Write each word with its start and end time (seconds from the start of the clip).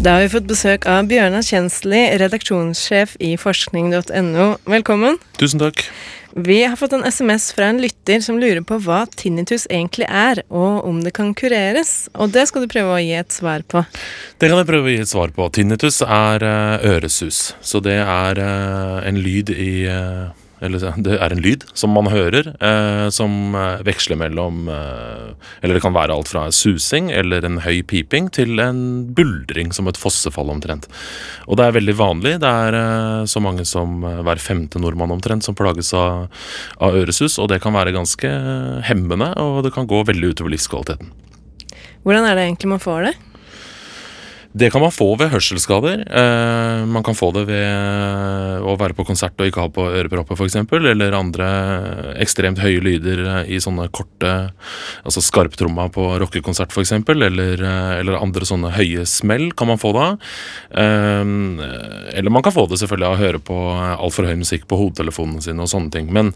Da 0.00 0.14
har 0.14 0.22
vi 0.24 0.28
fått 0.32 0.46
besøk 0.48 0.86
av 0.88 1.10
Bjørnar 1.10 1.42
Kjensli, 1.44 1.98
redaksjonssjef 2.22 3.18
i 3.20 3.34
forskning.no. 3.36 4.46
Velkommen. 4.72 5.18
Tusen 5.36 5.60
takk. 5.60 5.82
Vi 6.32 6.56
har 6.62 6.78
fått 6.80 6.94
en 6.96 7.04
SMS 7.04 7.50
fra 7.52 7.68
en 7.68 7.82
lytter 7.82 8.22
som 8.24 8.38
lurer 8.40 8.62
på 8.64 8.78
hva 8.80 9.02
tinnitus 9.12 9.66
egentlig 9.68 10.08
er, 10.08 10.40
og 10.48 10.86
om 10.88 11.02
det 11.04 11.12
kan 11.18 11.34
kureres. 11.36 12.08
Og 12.16 12.32
det 12.32 12.46
skal 12.48 12.64
du 12.64 12.72
prøve 12.72 12.96
å 12.96 13.02
gi 13.02 13.12
et 13.18 13.36
svar 13.36 13.60
på. 13.68 13.84
Det 14.40 14.48
kan 14.48 14.62
jeg 14.62 14.70
prøve 14.72 14.88
å 14.88 14.94
gi 14.94 15.02
et 15.04 15.12
svar 15.12 15.36
på. 15.36 15.50
Tinnitus 15.52 16.00
er 16.06 16.48
uh, 16.48 16.88
øresus. 16.94 17.50
Så 17.60 17.84
det 17.84 17.98
er 18.00 18.40
uh, 18.40 19.02
en 19.04 19.20
lyd 19.20 19.52
i 19.52 19.84
uh, 19.84 20.30
eller 20.60 20.82
det 21.00 21.16
er 21.16 21.32
en 21.32 21.42
lyd 21.42 21.64
som 21.78 21.94
man 21.96 22.10
hører, 22.12 22.52
eh, 22.60 23.06
som 23.14 23.54
eh, 23.56 23.82
veksler 23.86 24.18
mellom 24.20 24.68
eh, 24.68 25.30
Eller 25.62 25.76
det 25.76 25.82
kan 25.84 25.96
være 25.96 26.14
alt 26.14 26.28
fra 26.28 26.46
susing 26.52 27.10
eller 27.10 27.44
en 27.46 27.60
høy 27.64 27.80
piping 27.82 28.28
til 28.34 28.60
en 28.60 28.82
buldring, 29.16 29.72
som 29.72 29.88
et 29.88 30.00
fossefall 30.00 30.52
omtrent. 30.52 30.88
Og 31.48 31.56
det 31.58 31.66
er 31.66 31.76
veldig 31.78 31.96
vanlig. 31.96 32.34
Det 32.42 32.50
er 32.50 32.76
eh, 32.76 33.24
så 33.30 33.42
mange 33.42 33.64
som 33.68 34.04
eh, 34.04 34.20
hver 34.26 34.42
femte 34.42 34.82
nordmann 34.82 35.14
omtrent 35.16 35.46
som 35.46 35.56
plages 35.56 35.94
av, 35.96 36.28
av 36.80 37.00
øresus, 37.00 37.38
og 37.40 37.50
det 37.52 37.62
kan 37.64 37.76
være 37.76 37.96
ganske 37.96 38.30
hemmende, 38.88 39.32
og 39.40 39.64
det 39.64 39.74
kan 39.76 39.88
gå 39.88 40.04
veldig 40.12 40.34
utover 40.34 40.54
livskvaliteten. 40.54 41.10
Hvordan 42.04 42.24
er 42.24 42.36
det 42.36 42.46
egentlig 42.48 42.70
man 42.72 42.80
får 42.80 43.10
det? 43.10 43.16
Det 44.52 44.66
kan 44.74 44.82
man 44.82 44.90
få 44.90 45.12
ved 45.14 45.30
hørselsskader. 45.30 46.00
Eh, 46.10 46.86
man 46.90 47.04
kan 47.06 47.14
få 47.14 47.28
det 47.36 47.44
ved 47.46 48.64
å 48.66 48.74
være 48.80 48.96
på 48.98 49.04
konsert 49.06 49.38
og 49.38 49.46
ikke 49.46 49.62
ha 49.62 49.70
på 49.70 49.84
ørepropper 49.86 50.34
f.eks. 50.34 50.56
Eller 50.90 51.14
andre 51.14 51.50
ekstremt 52.18 52.58
høye 52.58 52.82
lyder 52.82 53.22
i 53.46 53.60
sånne 53.62 53.86
korte 53.94 54.32
Altså 55.06 55.22
skarptromma 55.22 55.86
på 55.94 56.02
rockekonsert 56.22 56.74
f.eks. 56.74 56.96
Eller, 57.14 57.62
eller 58.00 58.18
andre 58.18 58.48
sånne 58.48 58.72
høye 58.74 59.06
smell 59.06 59.52
kan 59.54 59.70
man 59.70 59.78
få 59.78 59.94
da. 59.94 60.08
Eh, 60.74 61.22
eller 62.18 62.34
man 62.34 62.42
kan 62.42 62.56
få 62.56 62.66
det 62.66 62.82
selvfølgelig 62.82 63.06
av 63.06 63.16
å 63.16 63.22
høre 63.22 63.44
på 63.52 63.62
altfor 63.94 64.26
høy 64.32 64.34
musikk 64.42 64.66
på 64.66 64.82
hodetelefonene 64.82 65.46
sine 65.46 65.62
og 65.62 65.70
sånne 65.70 65.94
ting. 65.94 66.10
Men 66.10 66.34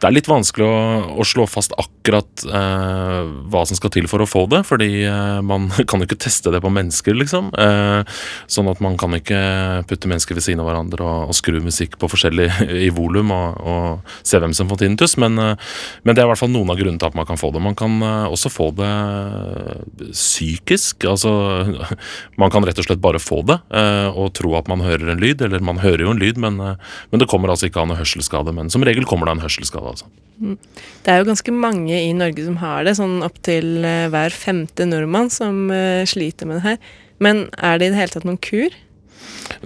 det 0.00 0.08
er 0.08 0.14
litt 0.16 0.28
vanskelig 0.30 0.64
å, 0.64 0.76
å 1.20 1.24
slå 1.28 1.44
fast 1.50 1.74
akkurat 1.76 2.44
eh, 2.48 3.18
hva 3.52 3.64
som 3.68 3.76
skal 3.76 3.92
til 3.92 4.06
for 4.08 4.24
å 4.24 4.28
få 4.28 4.46
det, 4.48 4.62
fordi 4.64 5.02
eh, 5.04 5.40
man 5.44 5.68
kan 5.90 6.00
jo 6.00 6.08
ikke 6.08 6.22
teste 6.24 6.52
det 6.54 6.62
på 6.64 6.72
mennesker, 6.72 7.16
liksom. 7.20 7.50
Eh, 7.52 8.20
sånn 8.48 8.70
at 8.72 8.80
man 8.80 8.96
kan 9.00 9.12
ikke 9.18 9.40
putte 9.90 10.08
mennesker 10.08 10.38
ved 10.38 10.46
siden 10.46 10.62
av 10.64 10.70
hverandre 10.70 11.04
og, 11.04 11.32
og 11.32 11.36
skru 11.36 11.58
musikk 11.60 11.98
på 12.00 12.08
forskjellig 12.08 12.48
i 12.86 12.88
volum 12.96 13.34
og, 13.34 13.60
og, 13.60 14.14
se 14.24 14.40
hvem 14.40 14.54
som 14.56 14.70
får 14.70 14.80
tinnitus, 14.84 15.18
men, 15.20 15.36
eh, 15.36 15.76
men, 16.06 16.16
det 16.16 16.24
er 16.24 16.30
i 16.30 16.32
hvert 16.32 16.40
fall 16.40 16.52
noen 16.54 16.72
av 16.72 16.80
grunnene 16.80 17.02
til 17.02 17.10
at 17.10 17.20
man 17.20 17.28
kan 17.28 17.40
få 17.40 17.52
det. 17.52 17.64
Man 17.64 17.76
kan 17.76 18.00
eh, 18.00 18.32
også 18.32 18.52
få 18.52 18.70
det 18.80 18.90
psykisk. 20.14 21.04
Altså, 21.10 21.34
man 22.40 22.54
kan 22.54 22.64
rett 22.64 22.80
og 22.80 22.88
slett 22.88 23.04
bare 23.04 23.20
få 23.20 23.42
det 23.44 23.60
eh, 23.68 24.08
og 24.08 24.32
tro 24.38 24.56
at 24.56 24.72
man 24.72 24.80
hører 24.86 25.12
en 25.12 25.20
lyd, 25.20 25.44
eller 25.44 25.60
man 25.60 25.84
hører 25.84 26.06
jo 26.06 26.16
en 26.16 26.24
lyd, 26.24 26.40
men, 26.40 26.56
men 26.56 27.20
det 27.20 27.28
kommer 27.28 27.52
altså 27.52 27.68
ikke 27.68 27.84
av 27.84 27.92
noe 27.92 28.00
hørselsskade. 28.00 28.56
Men 28.56 28.72
som 28.72 28.84
regel 28.86 29.04
kommer 29.04 29.28
det 29.28 29.36
av 29.36 29.42
en 29.42 29.48
hørselsskade 29.48 29.89
altså. 29.92 30.08
Mm. 30.40 30.56
Det 31.04 31.12
er 31.12 31.20
jo 31.20 31.28
ganske 31.28 31.52
mange 31.52 31.96
i 31.98 32.12
Norge 32.16 32.46
som 32.46 32.56
har 32.62 32.86
det, 32.86 32.96
sånn 32.96 33.18
opptil 33.26 33.82
uh, 33.84 34.08
hver 34.12 34.32
femte 34.32 34.86
nordmann 34.88 35.28
som 35.32 35.66
uh, 35.68 36.06
sliter 36.08 36.48
med 36.48 36.60
det 36.60 36.66
her. 36.68 36.94
Men 37.20 37.48
er 37.60 37.76
det 37.80 37.90
i 37.90 37.92
det 37.92 38.00
hele 38.00 38.14
tatt 38.14 38.28
noen 38.28 38.40
kur? 38.40 38.76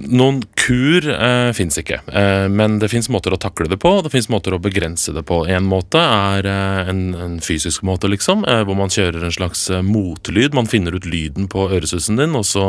Noen 0.01 0.43
kur 0.65 1.05
eh, 1.13 1.51
fins 1.53 1.77
ikke, 1.79 1.99
eh, 2.09 2.47
men 2.49 2.79
det 2.81 2.89
fins 2.89 3.11
måter 3.13 3.35
å 3.35 3.39
takle 3.41 3.67
det 3.69 3.77
på. 3.83 3.91
Det 4.05 4.13
fins 4.13 4.31
måter 4.33 4.55
å 4.57 4.61
begrense 4.63 5.13
det 5.13 5.25
på. 5.29 5.43
En 5.51 5.67
måte 5.69 6.01
er 6.01 6.49
eh, 6.49 6.91
en, 6.91 7.03
en, 7.21 7.35
fysisk 7.45 7.85
måte, 7.85 8.09
liksom, 8.09 8.47
eh, 8.49 8.63
hvor 8.65 8.79
man 8.79 8.93
kjører 8.93 9.27
en 9.27 9.35
slags 9.35 9.67
eh, 9.69 9.85
motlyd. 9.85 10.57
Man 10.57 10.71
finner 10.71 10.97
ut 10.97 11.09
lyden 11.09 11.51
på 11.53 11.67
øresusen 11.69 12.21
din, 12.21 12.37
og 12.39 12.47
så 12.49 12.67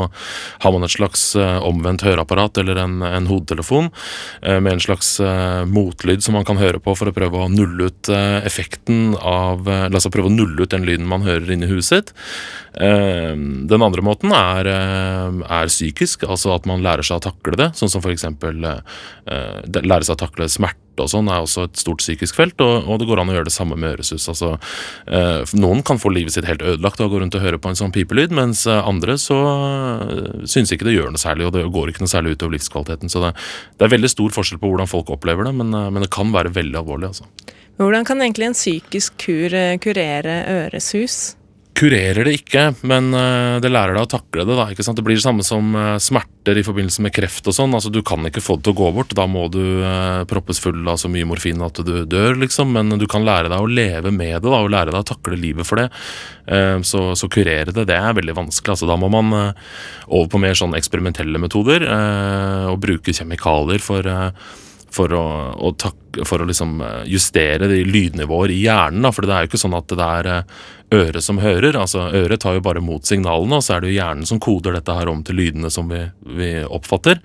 har 0.64 0.76
man 0.76 0.84
et 0.88 0.96
slags 0.96 1.24
eh, 1.40 1.60
omvendt 1.64 2.04
høreapparat 2.06 2.60
eller 2.62 2.82
en, 2.84 3.00
en 3.06 3.30
hodetelefon 3.30 3.92
med 4.46 4.68
en 4.70 4.82
slags 4.82 5.08
motlyd 5.70 6.24
som 6.24 6.36
man 6.38 6.46
kan 6.48 6.58
høre 6.60 6.80
på 6.84 6.94
for 6.98 7.10
å 7.10 7.14
prøve 7.16 7.40
å 7.42 7.50
nulle 7.52 7.90
ut 7.90 8.10
effekten 8.46 9.16
av 9.20 9.66
La 9.66 9.98
oss 9.98 10.08
prøve 10.12 10.30
å 10.30 10.34
nulle 10.34 10.66
ut 10.66 10.72
den 10.72 10.86
lyden 10.88 11.08
man 11.10 11.26
hører 11.26 11.50
inni 11.54 11.70
huet 11.70 11.88
sitt. 11.88 12.12
Den 12.76 13.86
andre 13.86 14.04
måten 14.06 14.34
er, 14.36 14.70
er 14.70 15.72
psykisk, 15.72 16.26
altså 16.30 16.54
at 16.56 16.68
man 16.70 16.84
lærer 16.86 17.06
seg 17.06 17.20
å 17.20 17.26
takle 17.28 17.58
det. 17.60 17.70
Sånn 17.86 18.02
som 18.02 18.04
f.eks. 18.04 18.26
Uh, 18.42 19.82
lære 19.86 20.06
seg 20.06 20.16
å 20.16 20.22
takle 20.26 20.50
smerte 20.52 20.82
og 21.04 21.10
sånn 21.12 21.28
er 21.28 21.44
også 21.44 21.66
et 21.68 21.80
stort 21.80 22.00
psykisk 22.00 22.38
felt, 22.38 22.62
og, 22.64 22.88
og, 22.88 23.00
det 23.02 23.08
går 23.10 23.20
an 23.22 23.32
å 23.32 23.36
gjøre 23.36 23.50
det 23.50 23.56
samme 23.56 23.76
med 23.80 23.98
øresus. 23.98 24.28
Altså, 24.32 24.54
uh, 25.10 25.56
noen 25.60 25.84
kan 25.86 26.00
få 26.00 26.12
livet 26.16 26.36
sitt 26.36 26.48
helt 26.48 26.64
ødelagt 26.64 27.02
av 27.02 27.10
å 27.10 27.14
gå 27.14 27.20
rundt 27.22 27.36
og 27.36 27.44
høre 27.44 27.60
på 27.60 27.72
en 27.72 27.80
sånn 27.80 27.94
pipelyd, 27.96 28.32
mens 28.36 28.64
andre 28.72 29.18
så 29.22 29.40
uh, 29.44 30.46
syns 30.48 30.72
ikke 30.72 30.88
det 30.88 30.96
gjør 30.96 31.12
noe 31.12 31.22
særlig, 31.22 31.50
og 31.50 31.56
det 31.58 31.66
går 31.76 31.92
ikke 31.92 32.06
noe 32.06 32.14
særlig 32.14 32.38
utover 32.38 32.56
livskvaliteten. 32.56 33.12
Så 33.12 33.24
det, 33.26 33.34
det, 33.76 33.88
er 33.88 33.96
veldig 33.98 34.14
stor 34.16 34.36
forskjell 34.40 34.62
på 34.62 34.72
hvordan 34.72 34.92
folk 34.92 35.12
opplever 35.16 35.50
det, 35.50 35.56
men, 35.60 35.76
uh, 35.76 35.90
men 35.92 36.08
det 36.08 36.14
kan 36.16 36.32
være 36.36 36.56
veldig 36.56 36.80
alvorlig. 36.82 37.12
altså. 37.12 37.28
Hvordan 37.76 38.08
kan 38.08 38.24
egentlig 38.24 38.48
en 38.48 38.56
psykisk 38.56 39.18
kur 39.20 39.58
kurere 39.84 40.38
øresus? 40.48 41.36
Kurerer 41.76 42.28
det 42.28 42.38
ikke, 42.40 42.70
men 42.88 43.10
eh, 43.16 43.58
det 43.64 43.70
lærer 43.72 43.98
deg 43.98 44.06
å 44.06 44.12
takle 44.16 44.46
det. 44.48 44.56
da, 44.56 44.68
ikke 44.72 44.86
sant? 44.86 44.98
Det 45.00 45.06
blir 45.06 45.18
det 45.18 45.26
samme 45.26 45.44
som 45.46 45.76
eh, 45.76 45.98
smerter 46.02 46.60
i 46.60 46.64
forbindelse 46.66 47.04
med 47.04 47.14
kreft 47.16 47.48
og 47.52 47.56
sånn. 47.58 47.76
altså 47.76 47.92
Du 47.94 48.02
kan 48.06 48.24
ikke 48.28 48.44
få 48.44 48.58
det 48.58 48.68
til 48.68 48.76
å 48.76 48.80
gå 48.80 48.92
bort. 48.96 49.16
Da 49.18 49.26
må 49.30 49.48
du 49.52 49.62
uh, 49.84 50.24
proppes 50.30 50.62
full 50.62 50.88
av 50.88 51.00
så 51.02 51.10
mye 51.12 51.28
morfin 51.28 51.64
at 51.66 51.82
du 51.86 51.94
dør, 52.10 52.38
liksom. 52.42 52.72
Men 52.76 52.96
du 53.02 53.08
kan 53.12 53.26
lære 53.28 53.52
deg 53.52 53.62
å 53.62 53.70
leve 53.70 54.14
med 54.16 54.38
det 54.38 54.50
da, 54.50 54.62
og 54.62 54.72
lære 54.74 54.94
deg 54.94 55.02
å 55.02 55.10
takle 55.12 55.40
livet 55.40 55.68
for 55.68 55.82
det. 55.82 55.90
Så, 56.86 57.00
så, 57.18 57.28
kurere 57.34 57.74
det, 57.74 57.88
det 57.90 57.96
er 57.98 58.14
veldig 58.14 58.36
vanskelig. 58.38 58.76
altså 58.76 58.90
Da 58.90 58.98
må 59.02 59.10
man 59.10 59.34
over 59.34 60.28
på 60.30 60.42
mer 60.44 60.54
sånn 60.58 60.78
eksperimentelle 60.78 61.42
metoder 61.42 61.88
og 62.70 62.78
bruke 62.84 63.16
kjemikalier 63.18 63.82
for 63.82 64.06
for 64.96 65.16
å, 65.16 65.26
å, 65.56 65.72
tak, 65.80 65.98
for 66.24 66.42
å 66.42 66.48
liksom 66.48 66.80
justere 67.10 67.68
de 67.72 67.84
lydnivåer 67.84 68.54
i 68.54 68.62
hjernen. 68.64 69.04
Da. 69.06 69.12
For 69.16 69.28
det 69.28 69.36
er 69.36 69.46
jo 69.46 69.52
ikke 69.52 69.64
sånn 69.66 69.78
at 69.78 69.92
det 69.92 70.10
er 70.22 70.32
øret 70.94 71.24
som 71.24 71.40
hører. 71.42 71.76
altså 71.78 72.10
Øret 72.14 72.42
tar 72.42 72.58
jo 72.58 72.64
bare 72.64 72.84
mot 72.84 73.06
signalene, 73.06 73.58
og 73.58 73.64
så 73.66 73.76
er 73.76 73.84
det 73.84 73.92
jo 73.92 73.98
hjernen 73.98 74.28
som 74.28 74.40
koder 74.44 74.76
dette 74.76 74.94
her 74.94 75.10
om 75.10 75.24
til 75.26 75.40
lydene 75.40 75.72
som 75.74 75.90
vi, 75.90 76.02
vi 76.38 76.52
oppfatter. 76.64 77.22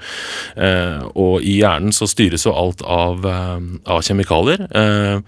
Eh, 0.57 1.05
og 1.15 1.45
i 1.45 1.59
hjernen 1.61 1.95
så 1.95 2.09
styres 2.11 2.47
jo 2.47 2.55
alt 2.57 2.83
av, 2.83 3.27
eh, 3.27 3.59
av 3.91 4.03
kjemikalier. 4.07 4.67
Eh, 4.71 5.21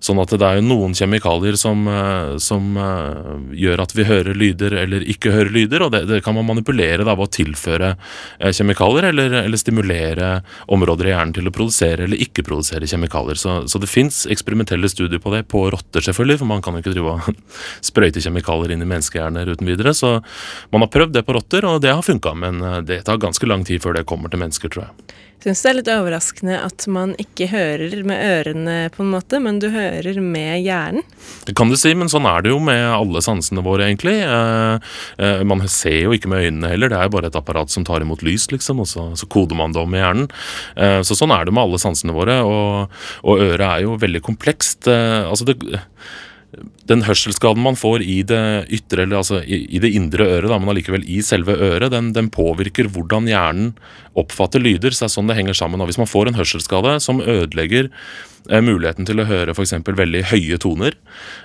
sånn 0.00 0.22
at 0.22 0.34
det 0.36 0.46
er 0.46 0.60
jo 0.60 0.68
noen 0.68 0.94
kjemikalier 0.96 1.58
som, 1.60 1.86
eh, 1.90 2.36
som 2.42 2.76
eh, 2.78 3.32
gjør 3.64 3.84
at 3.84 3.96
vi 3.96 4.08
hører 4.08 4.38
lyder 4.38 4.78
eller 4.84 5.06
ikke 5.10 5.34
hører 5.34 5.54
lyder, 5.54 5.86
og 5.86 5.94
det, 5.94 6.04
det 6.10 6.22
kan 6.24 6.38
man 6.38 6.48
manipulere 6.52 7.04
da 7.04 7.16
ved 7.16 7.28
å 7.28 7.34
tilføre 7.40 7.94
eh, 8.38 8.52
kjemikalier 8.54 9.10
eller, 9.10 9.40
eller, 9.42 9.60
stimulere 9.60 10.30
områder 10.72 11.10
i 11.10 11.12
hjernen 11.12 11.34
til 11.36 11.50
å 11.50 11.52
produsere 11.52 12.06
eller 12.06 12.22
ikke 12.22 12.46
produsere 12.46 12.88
kjemikalier. 12.88 13.09
Så, 13.10 13.56
så 13.68 13.80
det 13.82 13.90
fins 13.90 14.22
eksperimentelle 14.30 14.88
studier 14.90 15.22
på 15.22 15.32
det, 15.34 15.44
på 15.50 15.64
rotter 15.72 16.04
selvfølgelig, 16.04 16.40
for 16.40 16.50
man 16.50 16.62
kan 16.64 16.76
jo 16.76 16.84
ikke 16.84 16.94
drive 16.94 17.16
og 17.16 17.40
sprøyte 17.90 18.22
kjemikalier 18.24 18.74
inn 18.74 18.84
i 18.84 18.90
menneskehjerner 18.90 19.50
uten 19.54 19.70
videre. 19.70 19.94
Så 19.96 20.18
man 20.70 20.84
har 20.84 20.92
prøvd 20.92 21.16
det 21.16 21.26
på 21.26 21.36
rotter, 21.36 21.66
og 21.68 21.80
det 21.84 21.94
har 21.94 22.06
funka, 22.06 22.34
men 22.38 22.62
eh, 22.62 22.78
det 22.86 23.02
tar 23.08 23.20
ganske 23.22 23.48
lang 23.48 23.66
tid 23.68 23.82
før 23.82 23.98
det 23.98 24.08
kommer 24.08 24.32
til 24.32 24.42
mennesker, 24.42 24.72
tror 24.72 24.88
jeg. 24.88 25.16
Syns 25.40 25.62
det 25.64 25.68
er 25.70 25.76
litt 25.78 25.88
overraskende 25.88 26.56
at 26.60 26.84
man 26.92 27.14
ikke 27.20 27.46
hører 27.48 28.02
med 28.04 28.20
ørene, 28.20 28.74
på 28.92 29.00
en 29.00 29.12
måte, 29.14 29.38
men 29.40 29.56
du 29.62 29.70
hører 29.72 30.18
med 30.20 30.60
hjernen? 30.66 31.06
Det 31.46 31.54
kan 31.56 31.70
du 31.72 31.78
si, 31.80 31.94
men 31.96 32.10
sånn 32.12 32.28
er 32.28 32.44
det 32.44 32.52
jo 32.52 32.58
med 32.60 32.82
alle 32.92 33.22
sansene 33.24 33.64
våre, 33.64 33.86
egentlig. 33.88 34.18
Eh, 34.20 34.90
eh, 35.16 35.40
man 35.48 35.64
ser 35.72 35.96
jo 36.02 36.12
ikke 36.12 36.28
med 36.28 36.44
øynene 36.44 36.72
heller, 36.74 36.92
det 36.92 36.98
er 36.98 37.08
jo 37.08 37.14
bare 37.14 37.30
et 37.32 37.38
apparat 37.40 37.72
som 37.72 37.86
tar 37.88 38.04
imot 38.04 38.20
lys, 38.26 38.50
liksom, 38.52 38.82
og 38.84 38.90
så, 38.90 39.06
så 39.16 39.28
koder 39.32 39.56
man 39.56 39.72
det 39.72 39.80
om 39.80 39.96
i 39.96 40.02
hjernen. 40.02 40.28
Eh, 40.76 40.98
så 41.08 41.16
sånn 41.16 41.32
er 41.32 41.48
det 41.48 41.56
med 41.56 41.64
alle 41.64 41.80
sansene 41.80 42.16
våre, 42.16 42.36
og, 42.44 42.99
og 43.22 43.44
øret 43.46 43.66
er 43.68 43.86
jo 43.86 43.98
veldig 44.00 44.22
komplekst. 44.26 44.88
Eh, 44.90 45.22
altså 45.28 45.48
det 45.50 45.58
den 46.90 47.04
hørselsskaden 47.06 47.62
man 47.62 47.78
får 47.78 48.02
i 48.02 48.20
det 48.26 48.40
ytre, 48.74 49.04
eller 49.04 49.20
altså 49.20 49.38
i, 49.44 49.62
i 49.70 49.80
det 49.82 49.92
indre 49.94 50.26
øret, 50.26 50.48
da, 50.50 50.58
men 50.58 50.72
allikevel 50.72 51.04
i 51.06 51.20
selve 51.22 51.54
øret, 51.54 51.92
den, 51.94 52.10
den, 52.16 52.30
påvirker 52.34 52.88
hvordan 52.90 53.28
hjernen 53.30 53.70
oppfatter 54.18 54.62
lyder. 54.62 54.90
så 54.90 55.04
det 55.04 55.10
er 55.10 55.14
sånn 55.14 55.30
det 55.30 55.36
henger 55.38 55.56
sammen. 55.56 55.82
Og 55.82 55.90
hvis 55.90 56.00
man 56.00 56.10
får 56.10 56.30
en 56.30 56.38
hørselsskade 56.40 56.96
som 57.04 57.22
ødelegger 57.22 57.86
eh, 58.50 58.62
muligheten 58.66 59.06
til 59.06 59.22
å 59.22 59.28
høre 59.30 59.54
f.eks. 59.54 59.76
veldig 59.86 60.24
høye 60.32 60.58
toner, 60.62 60.98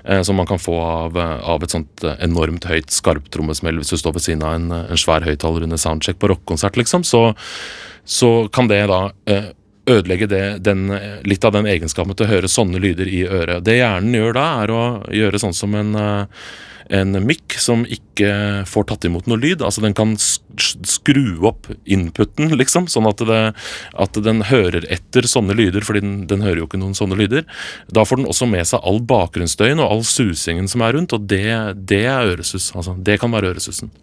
eh, 0.04 0.24
som 0.26 0.42
man 0.42 0.50
kan 0.50 0.62
få 0.62 0.80
av, 0.82 1.20
av 1.22 1.66
et 1.66 1.76
sånt 1.76 2.08
enormt 2.16 2.66
høyt 2.70 2.90
skarptrommesmell 2.94 3.78
hvis 3.82 3.94
du 3.94 4.02
står 4.02 4.18
ved 4.18 4.26
siden 4.26 4.48
av 4.48 4.58
en, 4.58 4.72
en 4.82 5.02
svær 5.02 5.28
høyttaler 5.28 5.68
under 5.68 5.82
soundcheck 5.82 6.18
på 6.18 6.34
rockekonsert, 6.34 6.82
liksom, 6.82 7.06
så, 7.06 7.28
så 8.02 8.34
kan 8.54 8.72
det 8.74 8.88
da 8.90 9.04
eh, 9.30 9.54
ødelegge 9.90 10.30
det, 10.30 10.44
den, 10.66 10.88
litt 11.28 11.46
av 11.46 11.56
den 11.56 11.68
egenskapen 11.70 12.16
til 12.18 12.28
å 12.28 12.34
høre 12.34 12.52
sånne 12.52 12.82
lyder 12.82 13.10
i 13.10 13.26
øret. 13.26 13.66
Det 13.66 13.80
hjernen 13.80 14.16
gjør 14.18 14.38
da, 14.38 14.46
er 14.64 14.74
å 14.74 14.86
gjøre 15.14 15.42
sånn 15.42 15.56
som 15.56 15.76
en, 15.78 15.94
eh, 16.00 16.48
en 16.96 17.18
mikk 17.26 17.58
som 17.62 17.86
ikke 17.90 18.66
får 18.70 18.88
tatt 18.90 19.08
imot 19.10 19.30
noe 19.30 19.42
lyd. 19.42 19.64
Altså 19.66 19.82
Den 19.82 19.96
kan 19.98 20.16
skru 20.18 21.46
opp 21.46 21.70
inputen, 21.86 22.54
liksom, 22.58 22.90
sånn 22.92 23.10
at, 23.10 23.24
det, 23.26 23.42
at 23.94 24.22
den 24.26 24.46
hører 24.50 24.86
etter 24.94 25.28
sånne 25.30 25.58
lyder, 25.58 25.86
fordi 25.86 26.04
den, 26.06 26.20
den, 26.30 26.46
hører 26.46 26.64
jo 26.64 26.70
ikke 26.70 26.82
noen 26.82 26.98
sånne 26.98 27.18
lyder. 27.20 27.46
Da 27.90 28.06
får 28.06 28.22
den 28.22 28.30
også 28.30 28.50
med 28.50 28.70
seg 28.70 28.86
all 28.86 29.02
bakgrunnsstøyen 29.02 29.82
og 29.82 29.92
all 29.92 30.06
susingen 30.06 30.70
som 30.72 30.86
er 30.86 30.98
rundt, 30.98 31.14
og 31.14 31.28
det, 31.30 31.50
det 31.90 32.06
er 32.06 32.36
øresus. 32.36 32.72
Altså, 32.76 32.98
det 32.98 33.20
kan 33.22 33.34
være 33.34 33.56
øresusen. 33.56 33.94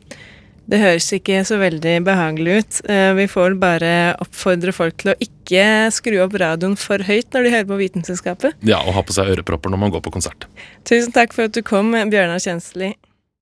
Det 0.70 0.78
høres 0.78 1.08
ikke 1.14 1.40
så 1.46 1.58
veldig 1.60 1.94
behagelig 2.06 2.58
ut. 2.62 2.80
Eh, 2.90 3.10
vi 3.18 3.26
får 3.30 3.48
vel 3.48 3.56
bare 3.62 3.92
oppfordre 4.22 4.74
folk 4.74 5.00
til 5.02 5.12
å 5.12 5.16
ikke 5.22 5.64
skru 5.94 6.20
opp 6.22 6.36
radioen 6.38 6.76
for 6.78 7.02
høyt 7.06 7.34
når 7.34 7.46
de 7.46 7.54
hører 7.56 7.70
på 7.70 7.80
Vitenselskapet. 7.80 8.58
Ja, 8.66 8.78
og 8.86 8.94
ha 8.96 9.02
på 9.06 9.16
seg 9.16 9.32
ørepropper 9.34 9.72
når 9.72 9.82
man 9.82 9.94
går 9.94 10.04
på 10.06 10.14
konsert. 10.14 10.46
Tusen 10.88 11.14
takk 11.14 11.34
for 11.34 11.50
at 11.50 11.56
du 11.56 11.64
kom, 11.66 11.90
Bjørnar 11.92 12.42
Kjensli. 12.42 12.94